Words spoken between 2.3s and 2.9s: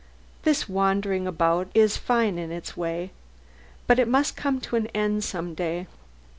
in its